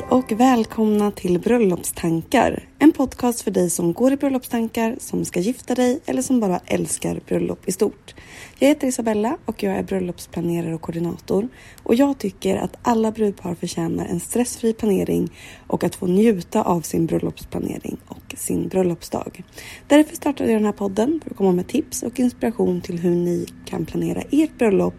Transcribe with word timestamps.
Hej 0.00 0.08
och 0.08 0.32
välkomna 0.32 1.10
till 1.10 1.38
Bröllopstankar. 1.38 2.64
En 2.78 2.92
podcast 2.92 3.40
för 3.40 3.50
dig 3.50 3.70
som 3.70 3.92
går 3.92 4.12
i 4.12 4.16
bröllopstankar, 4.16 4.96
som 5.00 5.24
ska 5.24 5.40
gifta 5.40 5.74
dig 5.74 6.00
eller 6.06 6.22
som 6.22 6.40
bara 6.40 6.60
älskar 6.66 7.20
bröllop 7.26 7.68
i 7.68 7.72
stort. 7.72 8.14
Jag 8.58 8.68
heter 8.68 8.86
Isabella 8.86 9.36
och 9.44 9.62
jag 9.62 9.76
är 9.76 9.82
bröllopsplanerare 9.82 10.74
och 10.74 10.80
koordinator. 10.80 11.48
Och 11.82 11.94
jag 11.94 12.18
tycker 12.18 12.56
att 12.56 12.76
alla 12.82 13.10
brudpar 13.12 13.54
förtjänar 13.54 14.06
en 14.06 14.20
stressfri 14.20 14.72
planering 14.72 15.28
och 15.66 15.84
att 15.84 15.94
få 15.94 16.06
njuta 16.06 16.62
av 16.62 16.80
sin 16.80 17.06
bröllopsplanering 17.06 17.96
och 18.08 18.34
sin 18.36 18.68
bröllopsdag. 18.68 19.42
Därför 19.86 20.16
startade 20.16 20.50
jag 20.50 20.60
den 20.60 20.66
här 20.66 20.72
podden 20.72 21.20
för 21.24 21.30
att 21.30 21.36
komma 21.36 21.52
med 21.52 21.68
tips 21.68 22.02
och 22.02 22.20
inspiration 22.20 22.80
till 22.80 22.98
hur 22.98 23.14
ni 23.14 23.46
kan 23.64 23.86
planera 23.86 24.22
ert 24.30 24.58
bröllop. 24.58 24.94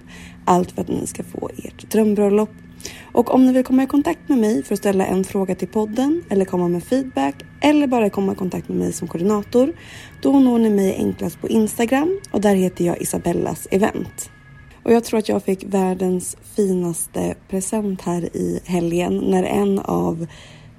Allt 0.45 0.71
för 0.71 0.81
att 0.81 0.87
ni 0.87 1.07
ska 1.07 1.23
få 1.23 1.49
ert 1.57 1.91
drömbröllop 1.91 2.49
och 3.11 3.33
om 3.33 3.45
ni 3.45 3.53
vill 3.53 3.63
komma 3.63 3.83
i 3.83 3.87
kontakt 3.87 4.29
med 4.29 4.37
mig 4.37 4.63
för 4.63 4.73
att 4.73 4.79
ställa 4.79 5.05
en 5.05 5.23
fråga 5.23 5.55
till 5.55 5.67
podden 5.67 6.23
eller 6.29 6.45
komma 6.45 6.67
med 6.67 6.83
feedback 6.83 7.35
eller 7.61 7.87
bara 7.87 8.09
komma 8.09 8.31
i 8.31 8.35
kontakt 8.35 8.69
med 8.69 8.77
mig 8.77 8.93
som 8.93 9.07
koordinator, 9.07 9.73
då 10.21 10.39
når 10.39 10.59
ni 10.59 10.69
mig 10.69 10.95
enklast 10.95 11.41
på 11.41 11.49
Instagram 11.49 12.19
och 12.31 12.41
där 12.41 12.55
heter 12.55 12.85
jag 12.85 13.01
Isabellas 13.01 13.67
event. 13.71 14.29
Och 14.83 14.93
jag 14.93 15.03
tror 15.03 15.19
att 15.19 15.29
jag 15.29 15.43
fick 15.43 15.63
världens 15.63 16.37
finaste 16.55 17.35
present 17.49 18.01
här 18.01 18.35
i 18.35 18.59
helgen 18.65 19.17
när 19.17 19.43
en 19.43 19.79
av 19.79 20.27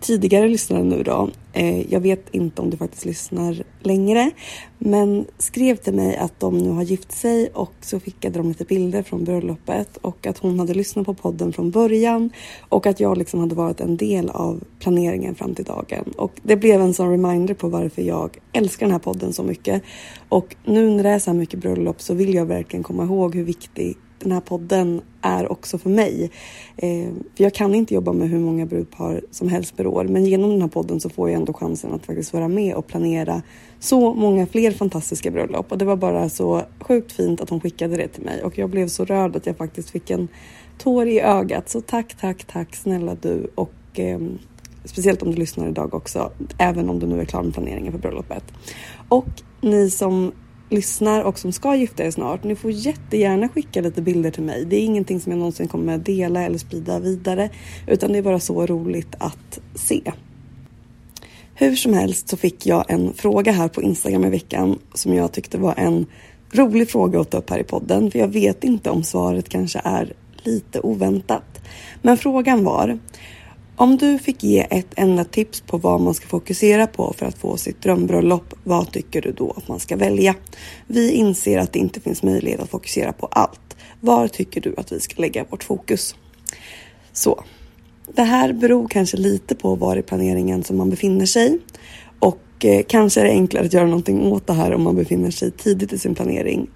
tidigare 0.02 0.48
lyssnare 0.48 0.82
nu 0.82 1.02
då, 1.02 1.30
eh, 1.52 1.92
jag 1.92 2.00
vet 2.00 2.34
inte 2.34 2.62
om 2.62 2.70
du 2.70 2.76
faktiskt 2.76 3.04
lyssnar 3.04 3.62
längre, 3.80 4.30
men 4.78 5.26
skrev 5.38 5.76
till 5.76 5.94
mig 5.94 6.16
att 6.16 6.40
de 6.40 6.58
nu 6.58 6.70
har 6.70 6.82
gift 6.82 7.12
sig 7.12 7.50
och 7.54 7.72
så 7.80 8.00
skickade 8.00 8.38
de 8.38 8.48
lite 8.48 8.64
bilder 8.64 9.02
från 9.02 9.24
bröllopet 9.24 9.96
och 9.96 10.26
att 10.26 10.38
hon 10.38 10.58
hade 10.58 10.74
lyssnat 10.74 11.06
på 11.06 11.14
podden 11.14 11.52
från 11.52 11.70
början 11.70 12.30
och 12.68 12.86
att 12.86 13.00
jag 13.00 13.18
liksom 13.18 13.40
hade 13.40 13.54
varit 13.54 13.80
en 13.80 13.96
del 13.96 14.30
av 14.30 14.60
planeringen 14.78 15.34
fram 15.34 15.54
till 15.54 15.64
dagen. 15.64 16.04
Och 16.16 16.32
det 16.42 16.56
blev 16.56 16.80
en 16.80 16.94
sån 16.94 17.10
reminder 17.10 17.54
på 17.54 17.68
varför 17.68 18.02
jag 18.02 18.38
älskar 18.52 18.86
den 18.86 18.92
här 18.92 18.98
podden 18.98 19.32
så 19.32 19.42
mycket. 19.42 19.82
Och 20.28 20.56
nu 20.64 20.90
när 20.90 21.02
det 21.02 21.10
är 21.10 21.18
så 21.18 21.30
här 21.30 21.38
mycket 21.38 21.60
bröllop 21.60 22.00
så 22.00 22.14
vill 22.14 22.34
jag 22.34 22.46
verkligen 22.46 22.82
komma 22.82 23.04
ihåg 23.04 23.34
hur 23.34 23.44
viktig 23.44 23.96
den 24.22 24.32
här 24.32 24.40
podden 24.40 25.00
är 25.20 25.52
också 25.52 25.78
för 25.78 25.90
mig. 25.90 26.30
Eh, 26.76 27.08
för 27.36 27.44
jag 27.44 27.54
kan 27.54 27.74
inte 27.74 27.94
jobba 27.94 28.12
med 28.12 28.28
hur 28.28 28.38
många 28.38 28.66
brudpar 28.66 29.20
som 29.30 29.48
helst 29.48 29.76
per 29.76 29.86
år, 29.86 30.04
men 30.04 30.24
genom 30.24 30.50
den 30.50 30.60
här 30.60 30.68
podden 30.68 31.00
så 31.00 31.08
får 31.08 31.30
jag 31.30 31.38
ändå 31.38 31.52
chansen 31.52 31.92
att 31.92 32.06
faktiskt 32.06 32.32
vara 32.32 32.48
med 32.48 32.74
och 32.74 32.86
planera 32.86 33.42
så 33.80 34.14
många 34.14 34.46
fler 34.46 34.70
fantastiska 34.70 35.30
bröllop. 35.30 35.72
Och 35.72 35.78
det 35.78 35.84
var 35.84 35.96
bara 35.96 36.28
så 36.28 36.62
sjukt 36.80 37.12
fint 37.12 37.40
att 37.40 37.50
hon 37.50 37.60
skickade 37.60 37.96
det 37.96 38.08
till 38.08 38.22
mig 38.22 38.42
och 38.42 38.58
jag 38.58 38.70
blev 38.70 38.88
så 38.88 39.04
rörd 39.04 39.36
att 39.36 39.46
jag 39.46 39.56
faktiskt 39.56 39.90
fick 39.90 40.10
en 40.10 40.28
tår 40.78 41.08
i 41.08 41.20
ögat. 41.20 41.68
Så 41.68 41.80
tack, 41.80 42.14
tack, 42.20 42.44
tack 42.44 42.74
snälla 42.74 43.14
du 43.14 43.50
och 43.54 43.74
eh, 43.94 44.18
speciellt 44.84 45.22
om 45.22 45.30
du 45.30 45.36
lyssnar 45.36 45.68
idag 45.68 45.94
också, 45.94 46.32
även 46.58 46.90
om 46.90 46.98
du 46.98 47.06
nu 47.06 47.20
är 47.20 47.24
klar 47.24 47.42
med 47.42 47.54
planeringen 47.54 47.92
för 47.92 48.00
bröllopet. 48.00 48.44
Och 49.08 49.28
ni 49.60 49.90
som 49.90 50.32
lyssnar 50.72 51.22
och 51.22 51.38
som 51.38 51.52
ska 51.52 51.76
gifta 51.76 52.04
er 52.04 52.10
snart, 52.10 52.44
ni 52.44 52.56
får 52.56 52.70
jättegärna 52.70 53.48
skicka 53.48 53.80
lite 53.80 54.02
bilder 54.02 54.30
till 54.30 54.42
mig. 54.42 54.64
Det 54.64 54.76
är 54.76 54.80
ingenting 54.80 55.20
som 55.20 55.32
jag 55.32 55.38
någonsin 55.38 55.68
kommer 55.68 55.94
att 55.94 56.06
dela 56.06 56.42
eller 56.42 56.58
sprida 56.58 56.98
vidare, 56.98 57.50
utan 57.86 58.12
det 58.12 58.18
är 58.18 58.22
bara 58.22 58.40
så 58.40 58.66
roligt 58.66 59.14
att 59.18 59.60
se. 59.74 60.12
Hur 61.54 61.76
som 61.76 61.94
helst 61.94 62.28
så 62.28 62.36
fick 62.36 62.66
jag 62.66 62.84
en 62.88 63.12
fråga 63.14 63.52
här 63.52 63.68
på 63.68 63.82
Instagram 63.82 64.24
i 64.24 64.30
veckan 64.30 64.78
som 64.94 65.14
jag 65.14 65.32
tyckte 65.32 65.58
var 65.58 65.74
en 65.76 66.06
rolig 66.52 66.90
fråga 66.90 67.20
att 67.20 67.30
ta 67.30 67.38
upp 67.38 67.50
här 67.50 67.58
i 67.58 67.64
podden, 67.64 68.10
för 68.10 68.18
jag 68.18 68.28
vet 68.28 68.64
inte 68.64 68.90
om 68.90 69.02
svaret 69.04 69.48
kanske 69.48 69.80
är 69.84 70.12
lite 70.42 70.80
oväntat. 70.80 71.60
Men 72.02 72.16
frågan 72.16 72.64
var 72.64 72.98
om 73.82 73.96
du 73.96 74.18
fick 74.18 74.42
ge 74.42 74.66
ett 74.70 74.92
enda 74.96 75.24
tips 75.24 75.60
på 75.60 75.78
vad 75.78 76.00
man 76.00 76.14
ska 76.14 76.26
fokusera 76.26 76.86
på 76.86 77.14
för 77.18 77.26
att 77.26 77.38
få 77.38 77.56
sitt 77.56 77.82
drömbröllop, 77.82 78.54
vad 78.64 78.92
tycker 78.92 79.22
du 79.22 79.32
då 79.32 79.54
att 79.56 79.68
man 79.68 79.80
ska 79.80 79.96
välja? 79.96 80.34
Vi 80.86 81.12
inser 81.12 81.58
att 81.58 81.72
det 81.72 81.78
inte 81.78 82.00
finns 82.00 82.22
möjlighet 82.22 82.60
att 82.60 82.70
fokusera 82.70 83.12
på 83.12 83.26
allt. 83.26 83.76
Var 84.00 84.28
tycker 84.28 84.60
du 84.60 84.74
att 84.76 84.92
vi 84.92 85.00
ska 85.00 85.22
lägga 85.22 85.44
vårt 85.44 85.64
fokus? 85.64 86.14
Så, 87.12 87.44
det 88.14 88.22
här 88.22 88.52
beror 88.52 88.88
kanske 88.88 89.16
lite 89.16 89.54
på 89.54 89.74
var 89.74 89.96
i 89.96 90.02
planeringen 90.02 90.64
som 90.64 90.76
man 90.76 90.90
befinner 90.90 91.26
sig 91.26 91.58
och 92.18 92.64
eh, 92.64 92.82
kanske 92.88 93.20
är 93.20 93.24
det 93.24 93.30
enklare 93.30 93.66
att 93.66 93.72
göra 93.72 93.86
någonting 93.86 94.32
åt 94.32 94.46
det 94.46 94.52
här 94.52 94.74
om 94.74 94.82
man 94.82 94.96
befinner 94.96 95.30
sig 95.30 95.50
tidigt 95.50 95.92
i 95.92 95.98
sin 95.98 96.14
planering 96.14 96.68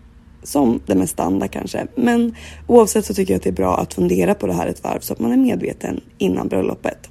som 0.46 0.80
det 0.86 0.94
mesta 0.94 1.22
andra 1.22 1.48
kanske. 1.48 1.86
Men 1.94 2.34
oavsett 2.66 3.06
så 3.06 3.14
tycker 3.14 3.32
jag 3.32 3.38
att 3.38 3.42
det 3.42 3.50
är 3.50 3.52
bra 3.52 3.76
att 3.78 3.94
fundera 3.94 4.34
på 4.34 4.46
det 4.46 4.52
här 4.52 4.66
ett 4.66 4.84
varv 4.84 5.00
så 5.00 5.12
att 5.12 5.20
man 5.20 5.32
är 5.32 5.36
medveten 5.36 6.00
innan 6.18 6.48
bröllopet. 6.48 7.10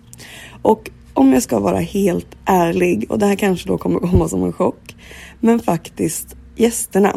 Och 0.62 0.90
om 1.14 1.34
jag 1.34 1.44
ska 1.44 1.60
vara 1.60 1.80
helt 1.80 2.28
ärlig, 2.46 3.06
och 3.10 3.20
det 3.20 3.26
här 3.26 3.36
kanske 3.36 3.68
då 3.68 3.78
kommer 3.78 4.00
komma 4.00 4.30
som 4.30 4.44
en 4.44 4.54
chock, 4.54 4.96
men 5.40 5.60
faktiskt 5.60 6.36
gästerna. 6.56 7.16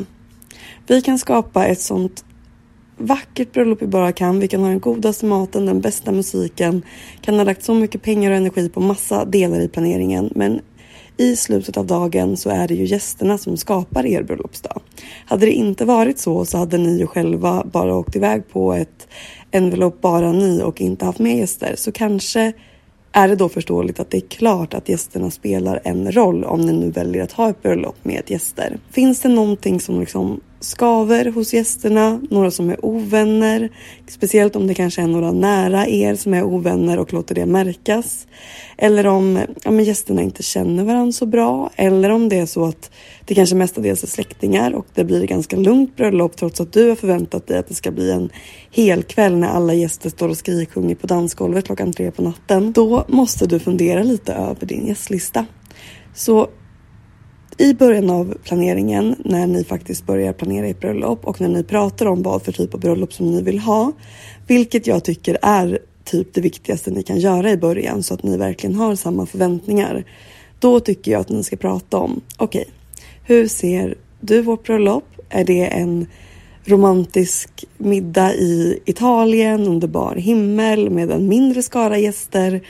Vi 0.86 1.02
kan 1.02 1.18
skapa 1.18 1.66
ett 1.66 1.80
sånt 1.80 2.24
vackert 2.98 3.52
bröllop 3.52 3.82
vi 3.82 3.86
bara 3.86 4.12
kan. 4.12 4.40
Vi 4.40 4.48
kan 4.48 4.60
ha 4.60 4.68
den 4.68 4.80
godaste 4.80 5.26
maten, 5.26 5.66
den 5.66 5.80
bästa 5.80 6.12
musiken, 6.12 6.82
kan 7.20 7.34
ha 7.34 7.44
lagt 7.44 7.64
så 7.64 7.74
mycket 7.74 8.02
pengar 8.02 8.30
och 8.30 8.36
energi 8.36 8.68
på 8.68 8.80
massa 8.80 9.24
delar 9.24 9.60
i 9.60 9.68
planeringen. 9.68 10.32
Men 10.34 10.60
i 11.18 11.36
slutet 11.36 11.76
av 11.76 11.86
dagen 11.86 12.36
så 12.36 12.50
är 12.50 12.68
det 12.68 12.74
ju 12.74 12.84
gästerna 12.84 13.38
som 13.38 13.56
skapar 13.56 14.06
er 14.06 14.22
bröllopsdag. 14.22 14.80
Hade 15.26 15.46
det 15.46 15.52
inte 15.52 15.84
varit 15.84 16.18
så 16.18 16.44
så 16.44 16.58
hade 16.58 16.78
ni 16.78 16.98
ju 16.98 17.06
själva 17.06 17.64
bara 17.72 17.96
åkt 17.96 18.16
iväg 18.16 18.48
på 18.48 18.72
ett 18.72 19.08
envelope 19.50 19.98
bara 20.00 20.32
ni 20.32 20.62
och 20.62 20.80
inte 20.80 21.04
haft 21.04 21.18
med 21.18 21.36
gäster. 21.36 21.74
Så 21.76 21.92
kanske 21.92 22.52
är 23.12 23.28
det 23.28 23.36
då 23.36 23.48
förståeligt 23.48 24.00
att 24.00 24.10
det 24.10 24.18
är 24.18 24.28
klart 24.28 24.74
att 24.74 24.88
gästerna 24.88 25.30
spelar 25.30 25.80
en 25.84 26.12
roll 26.12 26.44
om 26.44 26.60
ni 26.60 26.72
nu 26.72 26.90
väljer 26.90 27.22
att 27.22 27.32
ha 27.32 27.50
ett 27.50 27.62
bröllop 27.62 27.96
med 28.02 28.22
gäster. 28.26 28.78
Finns 28.90 29.20
det 29.20 29.28
någonting 29.28 29.80
som 29.80 30.00
liksom 30.00 30.40
skaver 30.60 31.24
hos 31.24 31.54
gästerna, 31.54 32.20
några 32.30 32.50
som 32.50 32.70
är 32.70 32.84
ovänner. 32.84 33.68
Speciellt 34.08 34.56
om 34.56 34.66
det 34.66 34.74
kanske 34.74 35.02
är 35.02 35.06
några 35.06 35.32
nära 35.32 35.86
er 35.86 36.14
som 36.14 36.34
är 36.34 36.42
ovänner 36.42 36.98
och 36.98 37.12
låter 37.12 37.34
det 37.34 37.46
märkas. 37.46 38.26
Eller 38.76 39.06
om 39.06 39.38
ja, 39.64 39.70
men 39.70 39.84
gästerna 39.84 40.22
inte 40.22 40.42
känner 40.42 40.84
varandra 40.84 41.12
så 41.12 41.26
bra. 41.26 41.70
Eller 41.76 42.10
om 42.10 42.28
det 42.28 42.38
är 42.38 42.46
så 42.46 42.64
att 42.64 42.90
det 43.24 43.34
kanske 43.34 43.56
mestadels 43.56 44.02
är 44.02 44.06
släktingar 44.06 44.72
och 44.72 44.86
det 44.94 45.04
blir 45.04 45.26
ganska 45.26 45.56
lugnt 45.56 45.96
bröllop 45.96 46.36
trots 46.36 46.60
att 46.60 46.72
du 46.72 46.88
har 46.88 46.96
förväntat 46.96 47.46
dig 47.46 47.58
att 47.58 47.68
det 47.68 47.74
ska 47.74 47.90
bli 47.90 48.10
en 48.10 48.30
hel 48.70 49.02
kväll 49.02 49.36
när 49.36 49.48
alla 49.48 49.74
gäster 49.74 50.10
står 50.10 50.28
och 50.28 50.36
skriksjunger 50.36 50.94
på 50.94 51.06
dansgolvet 51.06 51.66
klockan 51.66 51.92
tre 51.92 52.10
på 52.10 52.22
natten. 52.22 52.72
Då 52.72 53.04
måste 53.08 53.46
du 53.46 53.58
fundera 53.58 54.02
lite 54.02 54.32
över 54.32 54.66
din 54.66 54.86
gästlista. 54.86 55.46
Så 56.14 56.48
i 57.58 57.74
början 57.74 58.10
av 58.10 58.34
planeringen, 58.44 59.16
när 59.24 59.46
ni 59.46 59.64
faktiskt 59.64 60.06
börjar 60.06 60.32
planera 60.32 60.66
ert 60.66 60.80
bröllop 60.80 61.26
och 61.26 61.40
när 61.40 61.48
ni 61.48 61.62
pratar 61.62 62.06
om 62.06 62.22
vad 62.22 62.42
för 62.42 62.52
typ 62.52 62.74
av 62.74 62.80
bröllop 62.80 63.12
som 63.12 63.30
ni 63.30 63.42
vill 63.42 63.58
ha, 63.58 63.92
vilket 64.46 64.86
jag 64.86 65.04
tycker 65.04 65.38
är 65.42 65.78
typ 66.04 66.34
det 66.34 66.40
viktigaste 66.40 66.90
ni 66.90 67.02
kan 67.02 67.18
göra 67.18 67.50
i 67.50 67.56
början 67.56 68.02
så 68.02 68.14
att 68.14 68.22
ni 68.22 68.36
verkligen 68.36 68.76
har 68.76 68.94
samma 68.94 69.26
förväntningar. 69.26 70.04
Då 70.58 70.80
tycker 70.80 71.12
jag 71.12 71.20
att 71.20 71.28
ni 71.28 71.44
ska 71.44 71.56
prata 71.56 71.98
om, 71.98 72.20
okej, 72.36 72.60
okay, 72.60 72.72
hur 73.24 73.48
ser 73.48 73.94
du 74.20 74.42
vårt 74.42 74.66
bröllop? 74.66 75.04
Är 75.28 75.44
det 75.44 75.66
en 75.66 76.06
romantisk 76.68 77.64
middag 77.78 78.34
i 78.34 78.80
Italien 78.86 79.66
under 79.66 79.88
bar 79.88 80.14
himmel 80.14 80.90
med 80.90 81.10
en 81.10 81.28
mindre 81.28 81.62
skara 81.62 81.98
gäster? 81.98 82.60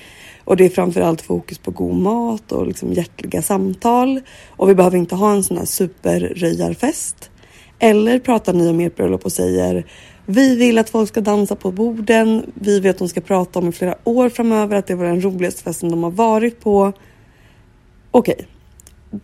Och 0.44 0.56
det 0.56 0.64
är 0.64 0.68
framförallt 0.68 1.22
fokus 1.22 1.58
på 1.58 1.70
god 1.70 1.96
mat 1.96 2.52
och 2.52 2.66
liksom 2.66 2.92
hjärtliga 2.92 3.42
samtal. 3.42 4.20
Och 4.48 4.68
vi 4.68 4.74
behöver 4.74 4.98
inte 4.98 5.14
ha 5.14 5.32
en 5.32 5.44
sån 5.44 5.56
här 5.56 5.64
superröjarfest. 5.64 7.30
Eller 7.78 8.18
pratar 8.18 8.52
ni 8.52 8.68
om 8.68 8.80
ert 8.80 8.96
bröllop 8.96 9.24
och 9.24 9.32
säger 9.32 9.86
vi 10.30 10.56
vill 10.56 10.78
att 10.78 10.90
folk 10.90 11.08
ska 11.08 11.20
dansa 11.20 11.56
på 11.56 11.72
borden. 11.72 12.52
Vi 12.54 12.80
vill 12.80 12.90
att 12.90 12.98
de 12.98 13.08
ska 13.08 13.20
prata 13.20 13.58
om 13.58 13.68
i 13.68 13.72
flera 13.72 13.94
år 14.04 14.28
framöver 14.28 14.76
att 14.76 14.86
det 14.86 14.94
var 14.94 15.04
den 15.04 15.24
roligaste 15.24 15.62
festen 15.62 15.90
de 15.90 16.02
har 16.02 16.10
varit 16.10 16.60
på. 16.60 16.92
Okej, 18.10 18.34
okay. 18.34 18.46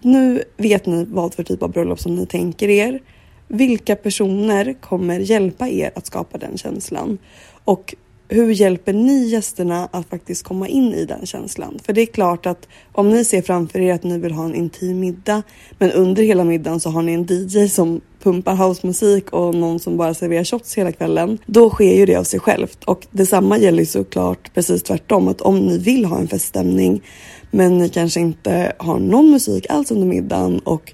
nu 0.02 0.42
vet 0.56 0.86
ni 0.86 1.04
vad 1.04 1.34
för 1.34 1.42
typ 1.42 1.62
av 1.62 1.70
bröllop 1.70 2.00
som 2.00 2.14
ni 2.14 2.26
tänker 2.26 2.68
er. 2.68 3.00
Vilka 3.48 3.96
personer 3.96 4.74
kommer 4.80 5.18
hjälpa 5.18 5.68
er 5.68 5.90
att 5.94 6.06
skapa 6.06 6.38
den 6.38 6.58
känslan? 6.58 7.18
Och 7.64 7.94
hur 8.28 8.50
hjälper 8.50 8.92
ni 8.92 9.26
gästerna 9.26 9.88
att 9.92 10.08
faktiskt 10.08 10.42
komma 10.42 10.68
in 10.68 10.94
i 10.94 11.04
den 11.04 11.26
känslan? 11.26 11.78
För 11.84 11.92
det 11.92 12.00
är 12.00 12.06
klart 12.06 12.46
att 12.46 12.68
om 12.92 13.10
ni 13.10 13.24
ser 13.24 13.42
framför 13.42 13.80
er 13.80 13.94
att 13.94 14.02
ni 14.02 14.18
vill 14.18 14.32
ha 14.32 14.44
en 14.44 14.54
intim 14.54 15.00
middag, 15.00 15.42
men 15.78 15.90
under 15.90 16.22
hela 16.22 16.44
middagen 16.44 16.80
så 16.80 16.90
har 16.90 17.02
ni 17.02 17.12
en 17.12 17.26
DJ 17.28 17.68
som 17.68 18.00
pumpar 18.22 18.54
housemusik 18.54 19.30
och 19.30 19.54
någon 19.54 19.80
som 19.80 19.96
bara 19.96 20.14
serverar 20.14 20.44
shots 20.44 20.74
hela 20.74 20.92
kvällen. 20.92 21.38
Då 21.46 21.70
sker 21.70 21.94
ju 21.94 22.06
det 22.06 22.16
av 22.16 22.24
sig 22.24 22.40
självt 22.40 22.84
och 22.84 23.06
detsamma 23.10 23.58
gäller 23.58 23.84
såklart 23.84 24.54
precis 24.54 24.82
tvärtom 24.82 25.28
att 25.28 25.40
om 25.40 25.58
ni 25.58 25.78
vill 25.78 26.04
ha 26.04 26.18
en 26.18 26.28
feststämning, 26.28 27.02
men 27.50 27.78
ni 27.78 27.88
kanske 27.88 28.20
inte 28.20 28.72
har 28.78 28.98
någon 28.98 29.30
musik 29.30 29.66
alls 29.68 29.90
under 29.90 30.06
middagen 30.06 30.58
och 30.58 30.92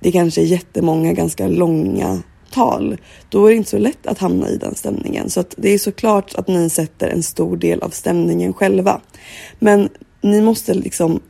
det 0.00 0.12
kanske 0.12 0.40
är 0.40 0.44
jättemånga 0.44 1.12
ganska 1.12 1.48
långa 1.48 2.22
tal, 2.50 2.96
då 3.28 3.46
är 3.46 3.50
det 3.50 3.56
inte 3.56 3.70
så 3.70 3.78
lätt 3.78 4.06
att 4.06 4.18
hamna 4.18 4.48
i 4.48 4.56
den 4.56 4.74
stämningen. 4.74 5.30
Så 5.30 5.40
att 5.40 5.54
det 5.58 5.68
är 5.68 5.78
såklart 5.78 6.34
att 6.34 6.48
ni 6.48 6.70
sätter 6.70 7.08
en 7.08 7.22
stor 7.22 7.56
del 7.56 7.82
av 7.82 7.90
stämningen 7.90 8.52
själva. 8.52 9.00
Men 9.58 9.88
ni 10.22 10.40
måste 10.40 10.74
liksom 10.74 11.20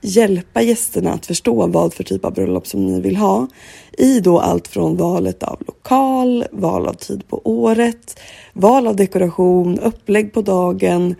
hjälpa 0.00 0.62
gästerna 0.62 1.12
att 1.12 1.26
förstå 1.26 1.66
vad 1.66 1.94
för 1.94 2.04
typ 2.04 2.24
av 2.24 2.34
bröllop 2.34 2.66
som 2.66 2.86
ni 2.86 3.00
vill 3.00 3.16
ha 3.16 3.46
i 3.98 4.20
då 4.20 4.40
allt 4.40 4.68
från 4.68 4.96
valet 4.96 5.42
av 5.42 5.62
lokal, 5.66 6.44
val 6.52 6.88
av 6.88 6.94
tid 6.94 7.28
på 7.28 7.40
året, 7.44 8.20
val 8.52 8.86
av 8.86 8.96
dekoration, 8.96 9.78
upplägg 9.78 10.32
på 10.32 10.42
dagen, 10.42 11.14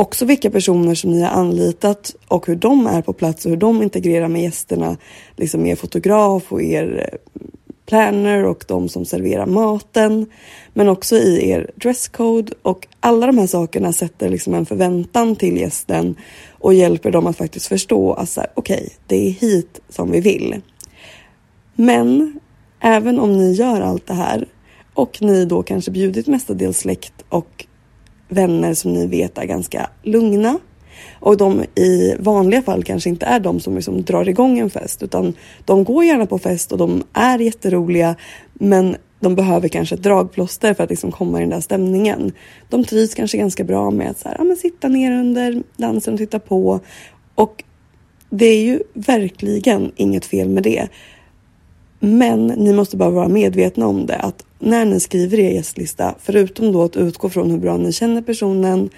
också 0.00 0.24
vilka 0.24 0.50
personer 0.50 0.94
som 0.94 1.10
ni 1.10 1.22
har 1.22 1.30
anlitat 1.30 2.16
och 2.28 2.46
hur 2.46 2.56
de 2.56 2.86
är 2.86 3.02
på 3.02 3.12
plats 3.12 3.44
och 3.44 3.50
hur 3.50 3.56
de 3.56 3.82
integrerar 3.82 4.28
med 4.28 4.42
gästerna, 4.42 4.96
liksom 5.36 5.66
er 5.66 5.76
fotograf 5.76 6.52
och 6.52 6.62
er 6.62 7.08
eh, 7.12 7.18
planner 7.86 8.44
och 8.44 8.64
de 8.68 8.88
som 8.88 9.04
serverar 9.04 9.46
maten, 9.46 10.26
men 10.74 10.88
också 10.88 11.16
i 11.16 11.50
er 11.50 11.70
dresscode 11.74 12.52
och 12.62 12.88
alla 13.00 13.26
de 13.26 13.38
här 13.38 13.46
sakerna 13.46 13.92
sätter 13.92 14.28
liksom 14.28 14.54
en 14.54 14.66
förväntan 14.66 15.36
till 15.36 15.56
gästen 15.56 16.14
och 16.50 16.74
hjälper 16.74 17.10
dem 17.10 17.26
att 17.26 17.36
faktiskt 17.36 17.66
förstå 17.66 18.12
att 18.12 18.38
okej, 18.38 18.48
okay, 18.54 18.88
det 19.06 19.26
är 19.26 19.30
hit 19.30 19.80
som 19.88 20.10
vi 20.10 20.20
vill. 20.20 20.60
Men 21.74 22.40
även 22.80 23.20
om 23.20 23.38
ni 23.38 23.52
gör 23.52 23.80
allt 23.80 24.06
det 24.06 24.14
här 24.14 24.48
och 24.94 25.22
ni 25.22 25.44
då 25.44 25.62
kanske 25.62 25.90
bjudit 25.90 26.26
mestadels 26.26 26.78
släkt 26.78 27.24
och 27.28 27.66
vänner 28.30 28.74
som 28.74 28.92
ni 28.92 29.06
vet 29.06 29.38
är 29.38 29.44
ganska 29.44 29.90
lugna 30.02 30.58
och 31.20 31.36
de 31.36 31.64
i 31.74 32.14
vanliga 32.18 32.62
fall 32.62 32.84
kanske 32.84 33.10
inte 33.10 33.26
är 33.26 33.40
de 33.40 33.60
som 33.60 33.74
liksom 33.74 34.02
drar 34.02 34.28
igång 34.28 34.58
en 34.58 34.70
fest 34.70 35.02
utan 35.02 35.34
de 35.64 35.84
går 35.84 36.04
gärna 36.04 36.26
på 36.26 36.38
fest 36.38 36.72
och 36.72 36.78
de 36.78 37.02
är 37.12 37.38
jätteroliga 37.38 38.16
men 38.52 38.96
de 39.20 39.34
behöver 39.34 39.68
kanske 39.68 39.94
ett 39.94 40.02
dragplåster 40.02 40.74
för 40.74 40.84
att 40.84 40.90
liksom 40.90 41.12
komma 41.12 41.38
i 41.38 41.40
den 41.40 41.50
där 41.50 41.60
stämningen. 41.60 42.32
De 42.68 42.84
trivs 42.84 43.14
kanske 43.14 43.38
ganska 43.38 43.64
bra 43.64 43.90
med 43.90 44.10
att 44.10 44.18
så 44.18 44.28
här, 44.28 44.36
ja, 44.38 44.44
men 44.44 44.56
sitta 44.56 44.88
ner 44.88 45.12
under 45.12 45.62
dansen 45.76 46.14
och 46.14 46.18
titta 46.18 46.38
på. 46.38 46.80
Och 47.34 47.64
det 48.30 48.46
är 48.46 48.62
ju 48.62 48.80
verkligen 48.94 49.92
inget 49.96 50.26
fel 50.26 50.48
med 50.48 50.62
det. 50.62 50.88
Men 52.00 52.46
ni 52.46 52.72
måste 52.72 52.96
bara 52.96 53.10
vara 53.10 53.28
medvetna 53.28 53.86
om 53.86 54.06
det 54.06 54.16
att 54.16 54.44
när 54.60 54.84
ni 54.84 55.00
skriver 55.00 55.40
er 55.40 55.50
gästlista, 55.50 56.14
förutom 56.20 56.72
då 56.72 56.82
att 56.82 56.96
utgå 56.96 57.28
från 57.28 57.50
hur 57.50 57.58
bra 57.58 57.76
ni 57.76 57.92
känner 57.92 58.22
personen 58.22 58.90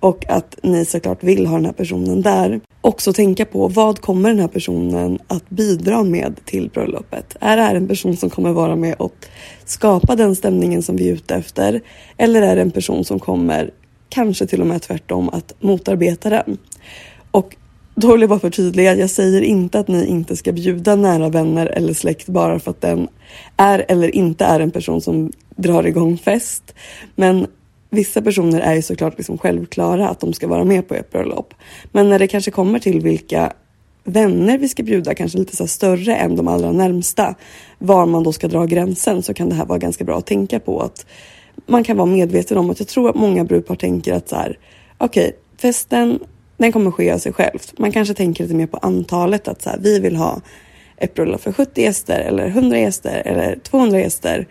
och 0.00 0.24
att 0.28 0.58
ni 0.62 0.84
såklart 0.84 1.24
vill 1.24 1.46
ha 1.46 1.56
den 1.56 1.64
här 1.64 1.72
personen 1.72 2.22
där. 2.22 2.60
Också 2.80 3.12
tänka 3.12 3.44
på 3.44 3.68
vad 3.68 4.00
kommer 4.00 4.28
den 4.28 4.38
här 4.38 4.48
personen 4.48 5.18
att 5.26 5.50
bidra 5.50 6.02
med 6.02 6.40
till 6.44 6.70
bröllopet? 6.74 7.36
Är 7.40 7.56
det 7.56 7.62
här 7.62 7.74
en 7.74 7.88
person 7.88 8.16
som 8.16 8.30
kommer 8.30 8.52
vara 8.52 8.76
med 8.76 8.94
och 8.98 9.14
skapa 9.64 10.16
den 10.16 10.36
stämningen 10.36 10.82
som 10.82 10.96
vi 10.96 11.08
är 11.08 11.12
ute 11.12 11.34
efter? 11.34 11.80
Eller 12.16 12.42
är 12.42 12.56
det 12.56 12.62
en 12.62 12.70
person 12.70 13.04
som 13.04 13.18
kommer, 13.18 13.70
kanske 14.08 14.46
till 14.46 14.60
och 14.60 14.66
med 14.66 14.82
tvärtom, 14.82 15.28
att 15.28 15.54
motarbeta 15.60 16.30
den? 16.30 16.58
Och 17.30 17.56
då 18.00 18.12
vill 18.12 18.20
jag 18.20 18.30
bara 18.30 18.40
förtydliga, 18.40 18.94
jag 18.94 19.10
säger 19.10 19.42
inte 19.42 19.78
att 19.78 19.88
ni 19.88 20.06
inte 20.06 20.36
ska 20.36 20.52
bjuda 20.52 20.96
nära 20.96 21.28
vänner 21.28 21.66
eller 21.66 21.94
släkt 21.94 22.26
bara 22.26 22.58
för 22.58 22.70
att 22.70 22.80
den 22.80 23.08
är 23.56 23.84
eller 23.88 24.14
inte 24.14 24.44
är 24.44 24.60
en 24.60 24.70
person 24.70 25.00
som 25.00 25.32
drar 25.56 25.86
igång 25.86 26.18
fest. 26.18 26.74
Men 27.16 27.46
Vissa 27.90 28.22
personer 28.22 28.60
är 28.60 28.74
ju 28.74 28.82
såklart 28.82 29.18
liksom 29.18 29.38
självklara 29.38 30.08
att 30.08 30.20
de 30.20 30.32
ska 30.32 30.48
vara 30.48 30.64
med 30.64 30.88
på 30.88 30.94
ett 30.94 31.10
bröllop. 31.10 31.54
Men 31.92 32.08
när 32.08 32.18
det 32.18 32.26
kanske 32.26 32.50
kommer 32.50 32.78
till 32.78 33.00
vilka 33.00 33.52
vänner 34.04 34.58
vi 34.58 34.68
ska 34.68 34.82
bjuda, 34.82 35.14
kanske 35.14 35.38
lite 35.38 35.56
så 35.56 35.66
större 35.66 36.16
än 36.16 36.36
de 36.36 36.48
allra 36.48 36.72
närmsta, 36.72 37.34
var 37.78 38.06
man 38.06 38.22
då 38.22 38.32
ska 38.32 38.48
dra 38.48 38.64
gränsen 38.64 39.22
så 39.22 39.34
kan 39.34 39.48
det 39.48 39.54
här 39.54 39.66
vara 39.66 39.78
ganska 39.78 40.04
bra 40.04 40.18
att 40.18 40.26
tänka 40.26 40.60
på. 40.60 40.80
att 40.80 41.06
Man 41.66 41.84
kan 41.84 41.96
vara 41.96 42.06
medveten 42.06 42.58
om 42.58 42.70
att 42.70 42.78
jag 42.78 42.88
tror 42.88 43.10
att 43.10 43.16
många 43.16 43.44
brudpar 43.44 43.74
tänker 43.74 44.12
att 44.12 44.28
så 44.28 44.36
här, 44.36 44.58
okej, 44.98 45.24
okay, 45.24 45.32
festen 45.58 46.18
den 46.58 46.72
kommer 46.72 46.90
ske 46.90 47.12
av 47.12 47.18
sig 47.18 47.32
självt. 47.32 47.78
Man 47.78 47.92
kanske 47.92 48.14
tänker 48.14 48.44
lite 48.44 48.56
mer 48.56 48.66
på 48.66 48.76
antalet, 48.76 49.48
att 49.48 49.62
så 49.62 49.70
här, 49.70 49.78
vi 49.82 50.00
vill 50.00 50.16
ha 50.16 50.40
ett 50.96 51.14
bröllop 51.14 51.40
för 51.40 51.52
70 51.52 51.82
gäster 51.82 52.20
eller 52.20 52.46
100 52.46 52.78
gäster 52.78 53.22
eller 53.24 53.58
200 53.62 53.98
gäster. 53.98 54.46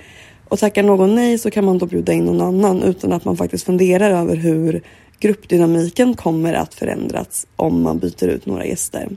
Och 0.47 0.59
tackar 0.59 0.83
någon 0.83 1.15
nej 1.15 1.37
så 1.37 1.51
kan 1.51 1.65
man 1.65 1.77
då 1.77 1.85
bjuda 1.85 2.13
in 2.13 2.25
någon 2.25 2.41
annan 2.41 2.83
utan 2.83 3.13
att 3.13 3.25
man 3.25 3.37
faktiskt 3.37 3.65
funderar 3.65 4.11
över 4.11 4.35
hur 4.35 4.81
gruppdynamiken 5.19 6.13
kommer 6.13 6.53
att 6.53 6.73
förändras 6.73 7.47
om 7.55 7.81
man 7.81 7.99
byter 7.99 8.27
ut 8.27 8.45
några 8.45 8.65
gäster. 8.65 9.09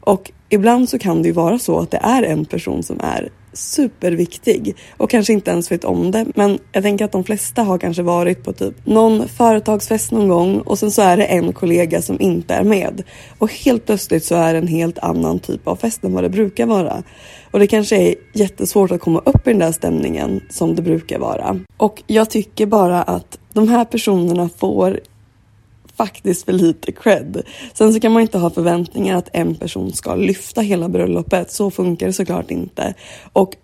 Och 0.00 0.30
ibland 0.48 0.88
så 0.88 0.98
kan 0.98 1.22
det 1.22 1.28
ju 1.28 1.34
vara 1.34 1.58
så 1.58 1.78
att 1.78 1.90
det 1.90 2.00
är 2.02 2.22
en 2.22 2.44
person 2.44 2.82
som 2.82 3.00
är 3.00 3.28
superviktig 3.52 4.76
och 4.96 5.10
kanske 5.10 5.32
inte 5.32 5.50
ens 5.50 5.72
vet 5.72 5.84
om 5.84 6.10
det. 6.10 6.26
Men 6.34 6.58
jag 6.72 6.82
tänker 6.82 7.04
att 7.04 7.12
de 7.12 7.24
flesta 7.24 7.62
har 7.62 7.78
kanske 7.78 8.02
varit 8.02 8.44
på 8.44 8.52
typ 8.52 8.86
någon 8.86 9.28
företagsfest 9.28 10.12
någon 10.12 10.28
gång 10.28 10.60
och 10.60 10.78
sen 10.78 10.90
så 10.90 11.02
är 11.02 11.16
det 11.16 11.24
en 11.24 11.52
kollega 11.52 12.02
som 12.02 12.20
inte 12.20 12.54
är 12.54 12.64
med 12.64 13.02
och 13.38 13.52
helt 13.52 13.86
plötsligt 13.86 14.24
så 14.24 14.34
är 14.34 14.52
det 14.52 14.58
en 14.58 14.66
helt 14.66 14.98
annan 14.98 15.38
typ 15.38 15.68
av 15.68 15.76
fest 15.76 16.04
än 16.04 16.12
vad 16.12 16.24
det 16.24 16.30
brukar 16.30 16.66
vara. 16.66 17.02
Och 17.50 17.58
det 17.58 17.66
kanske 17.66 17.96
är 17.96 18.14
jättesvårt 18.34 18.90
att 18.90 19.00
komma 19.00 19.22
upp 19.24 19.46
i 19.46 19.50
den 19.50 19.58
där 19.58 19.72
stämningen 19.72 20.40
som 20.50 20.74
det 20.74 20.82
brukar 20.82 21.18
vara. 21.18 21.60
Och 21.76 22.02
jag 22.06 22.30
tycker 22.30 22.66
bara 22.66 23.02
att 23.02 23.38
de 23.52 23.68
här 23.68 23.84
personerna 23.84 24.48
får 24.58 25.00
faktiskt 26.00 26.44
för 26.44 26.52
lite 26.52 26.92
cred. 26.92 27.42
Sen 27.74 27.92
så 27.92 28.00
kan 28.00 28.12
man 28.12 28.22
inte 28.22 28.38
ha 28.38 28.50
förväntningar 28.50 29.16
att 29.16 29.28
en 29.32 29.54
person 29.54 29.92
ska 29.92 30.14
lyfta 30.14 30.60
hela 30.60 30.88
bröllopet. 30.88 31.50
Så 31.52 31.70
funkar 31.70 32.06
det 32.06 32.12
såklart 32.12 32.50
inte. 32.50 32.94
Och 33.32 33.56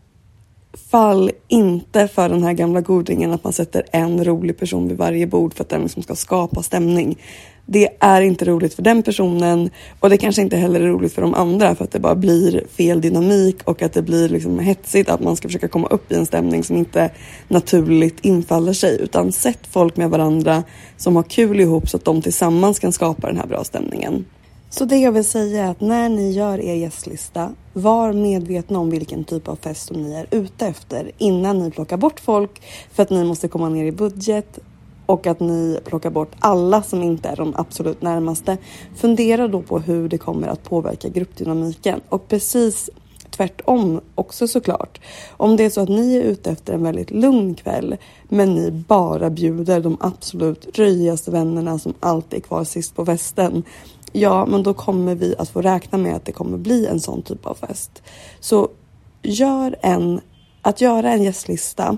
fall 0.90 1.31
inte 1.49 2.09
för 2.09 2.28
den 2.28 2.43
här 2.43 2.52
gamla 2.52 2.81
godingen 2.81 3.33
att 3.33 3.45
man 3.45 3.52
sätter 3.52 3.83
en 3.93 4.25
rolig 4.25 4.59
person 4.59 4.88
vid 4.88 4.97
varje 4.97 5.26
bord 5.26 5.55
för 5.55 5.64
att 5.64 5.69
den 5.69 5.83
liksom 5.83 6.02
ska 6.02 6.14
skapa 6.14 6.62
stämning 6.62 7.19
det 7.66 7.88
är 8.00 8.20
inte 8.20 8.44
roligt 8.44 8.75
för 8.75 8.82
den 8.82 9.02
personen 9.02 9.70
och 10.00 10.11
det 10.11 10.16
kanske 10.16 10.42
inte 10.42 10.56
heller 10.56 10.80
är 10.80 10.87
roligt 10.87 11.12
för 11.12 11.23
de 11.23 11.35
andra 11.35 11.75
för 11.75 11.85
att 11.85 11.90
det 11.90 11.99
bara 11.99 12.14
blir 12.14 12.64
fel 12.76 13.00
dynamik 13.00 13.56
och 13.64 13.82
att 13.82 13.92
det 13.92 14.02
blir 14.02 14.28
liksom 14.28 14.58
hetsigt 14.58 15.11
att 15.11 15.20
man 15.20 15.37
ska 15.37 15.49
försöka 15.49 15.68
komma 15.68 15.87
upp 15.87 16.12
i 16.12 16.14
en 16.14 16.26
stämning 16.26 16.64
som 16.64 16.76
inte 16.76 17.11
naturligt 17.49 18.25
infaller 18.25 18.73
sig 18.73 19.00
utan 19.00 19.32
sätt 19.32 19.61
folk 19.70 19.96
med 19.96 20.11
varandra 20.11 20.62
som 20.96 21.16
har 21.16 21.23
kul 21.23 21.61
ihop 21.61 21.88
så 21.88 21.96
att 21.96 22.04
de 22.04 22.23
tillsammans 22.23 22.78
kan 22.78 22.92
skapa 22.92 23.26
den 23.26 23.37
här 23.37 23.46
bra 23.46 23.64
stämningen. 23.64 24.25
Så 24.70 24.85
det 24.85 24.96
jag 24.96 25.12
vill 25.12 25.25
säga 25.25 25.64
är 25.64 25.70
att 25.70 25.80
när 25.80 26.08
ni 26.08 26.32
gör 26.32 26.61
er 26.61 26.75
gästlista, 26.75 27.54
var 27.73 28.12
medvetna 28.12 28.78
om 28.78 28.90
vilken 28.90 29.25
typ 29.25 29.49
av 29.49 29.56
fest 29.56 29.87
som 29.88 30.02
ni 30.02 30.14
är 30.14 30.26
ute 30.30 30.66
efter 30.66 31.11
innan 31.18 31.58
ni 31.58 31.70
plockar 31.70 31.96
bort 31.96 32.20
folk 32.20 32.62
för 32.92 33.02
att 33.02 33.11
ni 33.11 33.25
måste 33.25 33.49
komma 33.49 33.68
ner 33.68 33.85
i 33.85 33.92
budget 33.92 34.58
och 35.06 35.26
att 35.26 35.40
ni 35.40 35.80
plockar 35.84 36.10
bort 36.10 36.32
alla 36.38 36.82
som 36.82 37.02
inte 37.02 37.28
är 37.28 37.36
de 37.36 37.52
absolut 37.56 38.02
närmaste. 38.02 38.58
Fundera 38.96 39.48
då 39.48 39.62
på 39.62 39.78
hur 39.78 40.08
det 40.08 40.18
kommer 40.18 40.48
att 40.48 40.62
påverka 40.62 41.08
gruppdynamiken 41.08 42.00
och 42.08 42.28
precis 42.28 42.90
tvärtom 43.30 44.00
också 44.14 44.48
såklart. 44.48 45.00
Om 45.30 45.56
det 45.56 45.64
är 45.64 45.70
så 45.70 45.80
att 45.80 45.88
ni 45.88 46.16
är 46.16 46.22
ute 46.22 46.50
efter 46.50 46.75
en 46.75 46.82
väldigt 46.82 47.10
lugn 47.10 47.54
kväll 47.54 47.96
men 48.28 48.54
ni 48.54 48.70
bara 48.70 49.30
bjuder 49.30 49.80
de 49.80 49.96
absolut 50.00 50.78
röjigaste 50.78 51.30
vännerna 51.30 51.78
som 51.78 51.94
alltid 52.00 52.38
är 52.38 52.42
kvar 52.42 52.64
sist 52.64 52.96
på 52.96 53.06
festen. 53.06 53.62
Ja, 54.12 54.46
men 54.46 54.62
då 54.62 54.75
kommer 54.75 55.14
vi 55.14 55.34
att 55.38 55.48
få 55.48 55.62
räkna 55.62 55.98
med 55.98 56.16
att 56.16 56.25
det 56.25 56.32
kommer 56.32 56.58
bli 56.58 56.86
en 56.86 57.00
sån 57.00 57.22
typ 57.22 57.46
av 57.46 57.54
fest. 57.54 58.02
Så 58.40 58.68
gör 59.22 59.76
en, 59.80 60.20
att 60.62 60.80
göra 60.80 61.12
en 61.12 61.22
gästlista, 61.22 61.96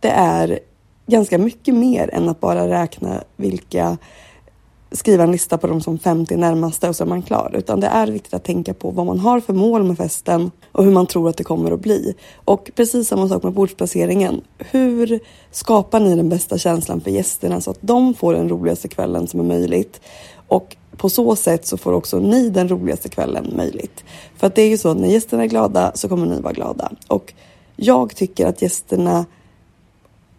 det 0.00 0.10
är 0.10 0.60
ganska 1.10 1.38
mycket 1.38 1.74
mer 1.74 2.14
än 2.14 2.28
att 2.28 2.40
bara 2.40 2.68
räkna 2.68 3.24
vilka 3.36 3.98
skriva 4.92 5.24
en 5.24 5.32
lista 5.32 5.58
på 5.58 5.66
de 5.66 5.80
som 5.80 5.98
50 5.98 6.36
närmaste 6.36 6.88
och 6.88 6.96
så 6.96 7.04
är 7.04 7.08
man 7.08 7.22
klar. 7.22 7.54
Utan 7.54 7.80
det 7.80 7.86
är 7.86 8.06
viktigt 8.06 8.34
att 8.34 8.44
tänka 8.44 8.74
på 8.74 8.90
vad 8.90 9.06
man 9.06 9.18
har 9.18 9.40
för 9.40 9.52
mål 9.52 9.82
med 9.82 9.96
festen 9.96 10.50
och 10.72 10.84
hur 10.84 10.92
man 10.92 11.06
tror 11.06 11.28
att 11.28 11.36
det 11.36 11.44
kommer 11.44 11.70
att 11.70 11.80
bli. 11.80 12.14
Och 12.44 12.70
precis 12.74 13.08
samma 13.08 13.28
sak 13.28 13.42
med 13.42 13.52
bordsplaceringen. 13.52 14.40
Hur 14.58 15.20
skapar 15.50 16.00
ni 16.00 16.16
den 16.16 16.28
bästa 16.28 16.58
känslan 16.58 17.00
för 17.00 17.10
gästerna 17.10 17.60
så 17.60 17.70
att 17.70 17.78
de 17.80 18.14
får 18.14 18.34
den 18.34 18.48
roligaste 18.48 18.88
kvällen 18.88 19.26
som 19.26 19.40
är 19.40 19.44
möjligt? 19.44 20.00
Och 20.48 20.76
på 20.96 21.08
så 21.08 21.36
sätt 21.36 21.66
så 21.66 21.76
får 21.76 21.92
också 21.92 22.18
ni 22.18 22.50
den 22.50 22.68
roligaste 22.68 23.08
kvällen 23.08 23.52
möjligt. 23.56 24.04
För 24.36 24.46
att 24.46 24.54
det 24.54 24.62
är 24.62 24.68
ju 24.68 24.78
så 24.78 24.88
att 24.88 24.96
när 24.96 25.08
gästerna 25.08 25.42
är 25.42 25.48
glada 25.48 25.92
så 25.94 26.08
kommer 26.08 26.26
ni 26.26 26.40
vara 26.40 26.52
glada. 26.52 26.92
Och 27.08 27.32
jag 27.76 28.16
tycker 28.16 28.46
att 28.46 28.62
gästerna 28.62 29.26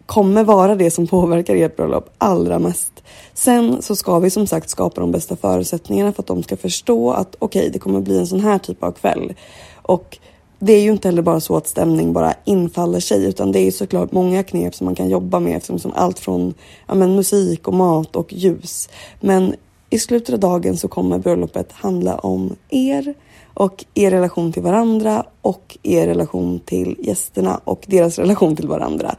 kommer 0.06 0.44
vara 0.44 0.74
det 0.74 0.90
som 0.90 1.06
påverkar 1.06 1.56
ert 1.56 1.76
bröllop 1.76 2.10
allra 2.18 2.58
mest. 2.58 3.02
Sen 3.34 3.82
så 3.82 3.96
ska 3.96 4.18
vi 4.18 4.30
som 4.30 4.46
sagt 4.46 4.70
skapa 4.70 5.00
de 5.00 5.12
bästa 5.12 5.36
förutsättningarna 5.36 6.12
för 6.12 6.22
att 6.22 6.26
de 6.26 6.42
ska 6.42 6.56
förstå 6.56 7.10
att 7.10 7.36
okej, 7.38 7.60
okay, 7.60 7.70
det 7.70 7.78
kommer 7.78 8.00
bli 8.00 8.18
en 8.18 8.26
sån 8.26 8.40
här 8.40 8.58
typ 8.58 8.82
av 8.82 8.92
kväll. 8.92 9.34
Och 9.82 10.18
det 10.58 10.72
är 10.72 10.80
ju 10.80 10.90
inte 10.90 11.08
heller 11.08 11.22
bara 11.22 11.40
så 11.40 11.56
att 11.56 11.66
stämning 11.66 12.12
bara 12.12 12.34
infaller 12.44 13.00
sig 13.00 13.24
utan 13.24 13.52
det 13.52 13.58
är 13.58 13.70
såklart 13.70 14.12
många 14.12 14.42
knep 14.42 14.74
som 14.74 14.84
man 14.84 14.94
kan 14.94 15.08
jobba 15.08 15.40
med 15.40 15.64
som 15.64 15.92
allt 15.94 16.18
från 16.18 16.54
ja, 16.88 16.94
men, 16.94 17.16
musik 17.16 17.68
och 17.68 17.74
mat 17.74 18.16
och 18.16 18.32
ljus. 18.32 18.88
Men 19.20 19.54
i 19.90 19.98
slutet 19.98 20.32
av 20.32 20.40
dagen 20.40 20.76
så 20.76 20.88
kommer 20.88 21.18
bröllopet 21.18 21.72
handla 21.72 22.18
om 22.18 22.56
er 22.70 23.14
och 23.54 23.84
er 23.94 24.10
relation 24.10 24.52
till 24.52 24.62
varandra 24.62 25.24
och 25.42 25.78
er 25.82 26.06
relation 26.06 26.60
till 26.60 26.96
gästerna 26.98 27.60
och 27.64 27.84
deras 27.86 28.18
relation 28.18 28.56
till 28.56 28.68
varandra. 28.68 29.14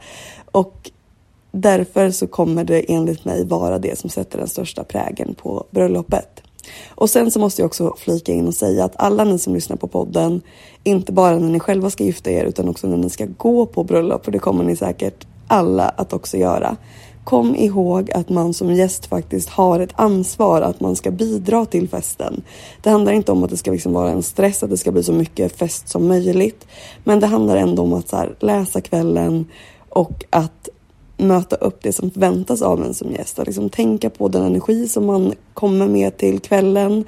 Och 0.54 0.90
därför 1.52 2.10
så 2.10 2.26
kommer 2.26 2.64
det 2.64 2.92
enligt 2.92 3.24
mig 3.24 3.44
vara 3.44 3.78
det 3.78 3.98
som 3.98 4.10
sätter 4.10 4.38
den 4.38 4.48
största 4.48 4.84
prägen 4.84 5.34
på 5.34 5.64
bröllopet. 5.70 6.42
Och 6.88 7.10
sen 7.10 7.30
så 7.30 7.38
måste 7.40 7.62
jag 7.62 7.66
också 7.66 7.94
flika 7.98 8.32
in 8.32 8.46
och 8.46 8.54
säga 8.54 8.84
att 8.84 8.92
alla 8.96 9.24
ni 9.24 9.38
som 9.38 9.54
lyssnar 9.54 9.76
på 9.76 9.86
podden, 9.86 10.42
inte 10.84 11.12
bara 11.12 11.38
när 11.38 11.48
ni 11.48 11.60
själva 11.60 11.90
ska 11.90 12.04
gifta 12.04 12.30
er 12.30 12.44
utan 12.44 12.68
också 12.68 12.86
när 12.86 12.96
ni 12.96 13.10
ska 13.10 13.26
gå 13.36 13.66
på 13.66 13.84
bröllop, 13.84 14.24
för 14.24 14.32
det 14.32 14.38
kommer 14.38 14.64
ni 14.64 14.76
säkert 14.76 15.26
alla 15.48 15.88
att 15.88 16.12
också 16.12 16.36
göra. 16.36 16.76
Kom 17.24 17.56
ihåg 17.56 18.12
att 18.12 18.28
man 18.28 18.54
som 18.54 18.74
gäst 18.74 19.06
faktiskt 19.06 19.48
har 19.48 19.80
ett 19.80 19.92
ansvar 19.94 20.62
att 20.62 20.80
man 20.80 20.96
ska 20.96 21.10
bidra 21.10 21.66
till 21.66 21.88
festen. 21.88 22.42
Det 22.82 22.90
handlar 22.90 23.12
inte 23.12 23.32
om 23.32 23.44
att 23.44 23.50
det 23.50 23.56
ska 23.56 23.70
liksom 23.70 23.92
vara 23.92 24.10
en 24.10 24.22
stress, 24.22 24.62
att 24.62 24.70
det 24.70 24.76
ska 24.76 24.92
bli 24.92 25.02
så 25.02 25.12
mycket 25.12 25.56
fest 25.56 25.88
som 25.88 26.08
möjligt. 26.08 26.66
Men 27.04 27.20
det 27.20 27.26
handlar 27.26 27.56
ändå 27.56 27.82
om 27.82 27.92
att 27.92 28.12
här, 28.12 28.34
läsa 28.40 28.80
kvällen 28.80 29.46
och 29.94 30.24
att 30.30 30.68
möta 31.16 31.56
upp 31.56 31.82
det 31.82 31.92
som 31.92 32.10
förväntas 32.10 32.62
av 32.62 32.84
en 32.84 32.94
som 32.94 33.12
gäst. 33.12 33.38
Att 33.38 33.46
liksom 33.46 33.70
tänka 33.70 34.10
på 34.10 34.28
den 34.28 34.42
energi 34.42 34.88
som 34.88 35.06
man 35.06 35.32
kommer 35.54 35.88
med 35.88 36.16
till 36.16 36.40
kvällen. 36.40 37.04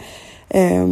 Eh, 0.49 0.87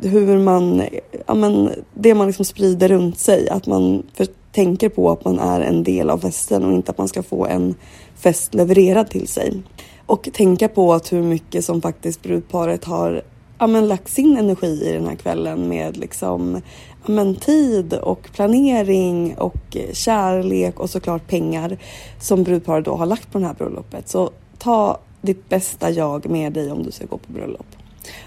hur 0.00 0.38
man, 0.38 0.82
ja 1.26 1.34
men 1.34 1.70
det 1.94 2.14
man 2.14 2.26
liksom 2.26 2.44
sprider 2.44 2.88
runt 2.88 3.18
sig. 3.18 3.48
Att 3.48 3.66
man 3.66 4.02
för, 4.14 4.26
tänker 4.52 4.88
på 4.88 5.10
att 5.10 5.24
man 5.24 5.38
är 5.38 5.60
en 5.60 5.82
del 5.82 6.10
av 6.10 6.18
festen 6.18 6.64
och 6.64 6.72
inte 6.72 6.90
att 6.90 6.98
man 6.98 7.08
ska 7.08 7.22
få 7.22 7.46
en 7.46 7.74
fest 8.16 8.54
levererad 8.54 9.10
till 9.10 9.28
sig. 9.28 9.62
Och 10.06 10.28
tänka 10.32 10.68
på 10.68 10.92
att 10.92 11.12
hur 11.12 11.22
mycket 11.22 11.64
som 11.64 11.82
faktiskt 11.82 12.22
brudparet 12.22 12.84
har 12.84 13.22
ja, 13.58 13.66
men, 13.66 13.88
lagt 13.88 14.08
sin 14.08 14.36
energi 14.36 14.84
i 14.84 14.92
den 14.92 15.06
här 15.06 15.16
kvällen 15.16 15.68
med 15.68 15.96
liksom, 15.96 16.60
men, 17.08 17.34
tid 17.34 17.94
och 17.94 18.28
planering 18.32 19.34
och 19.38 19.76
kärlek 19.92 20.80
och 20.80 20.90
såklart 20.90 21.28
pengar 21.28 21.78
som 22.20 22.42
brudparet 22.42 22.84
då 22.84 22.96
har 22.96 23.06
lagt 23.06 23.32
på 23.32 23.38
det 23.38 23.46
här 23.46 23.54
bröllopet. 23.54 24.08
Så 24.08 24.30
ta 24.58 24.98
ditt 25.20 25.48
bästa 25.48 25.90
jag 25.90 26.28
med 26.28 26.52
dig 26.52 26.72
om 26.72 26.82
du 26.82 26.90
ska 26.90 27.06
gå 27.06 27.18
på 27.18 27.32
bröllop. 27.32 27.66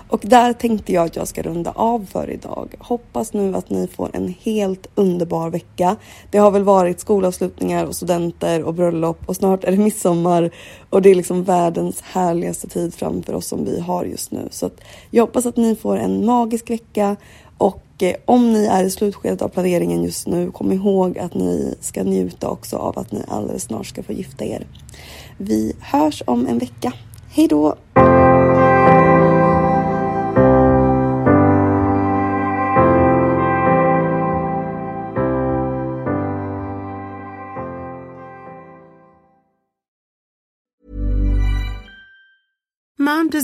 Och 0.08 0.22
där 0.24 0.54
tänkte 0.54 0.94
jag 0.94 1.06
att 1.06 1.16
jag 1.16 1.28
ska 1.28 1.42
runda 1.42 1.72
av 1.72 2.06
för 2.12 2.30
idag. 2.30 2.76
Hoppas 2.80 3.34
nu 3.34 3.56
att 3.56 3.70
ni 3.70 3.88
får 3.88 4.10
en 4.14 4.34
helt 4.42 4.88
underbar 4.96 5.50
vecka. 5.50 5.96
Det 6.32 6.38
har 6.38 6.52
väl 6.52 6.64
varit 6.64 7.00
skolavslutningar 7.00 7.86
och 7.86 7.96
studenter 7.96 8.64
och 8.64 8.74
bröllop 8.74 9.20
och 9.26 9.36
snart 9.36 9.64
är 9.64 9.72
det 9.72 9.78
midsommar 9.78 10.52
och 10.90 11.02
det 11.02 11.10
är 11.10 11.16
liksom 11.16 11.44
världens 11.44 12.02
härligaste 12.02 12.68
tid 12.68 12.94
framför 12.94 13.34
oss 13.34 13.48
som 13.48 13.66
vi 13.66 13.80
har 13.80 14.06
just 14.06 14.32
nu. 14.32 14.48
Så 14.52 14.66
att 14.66 14.82
jag 15.12 15.24
hoppas 15.24 15.46
att 15.46 15.58
ni 15.58 15.76
får 15.76 15.98
en 15.98 16.26
magisk 16.26 16.70
vecka 16.70 17.16
Eh, 18.02 18.16
om 18.26 18.54
ni 18.54 18.66
är 18.66 18.84
i 18.84 18.90
slutskedet 18.90 19.42
av 19.42 19.50
planeringen 19.50 20.04
just 20.04 20.28
nu, 20.28 20.52
kom 20.52 20.72
ihåg 20.72 21.18
att 21.18 21.34
ni 21.34 21.76
ska 21.82 22.04
njuta 22.04 22.50
också 22.50 22.78
av 22.78 23.00
att 23.00 23.12
ni 23.12 23.24
alldeles 23.28 23.64
snart 23.64 23.86
ska 23.86 24.04
få 24.04 24.14
gifta 24.14 24.46
er. 24.46 24.68
Vi 25.38 25.74
hörs 25.80 26.24
om 26.26 26.48
en 26.48 26.58
vecka. 26.58 26.94
Hej 27.30 27.48
då! 27.48 27.76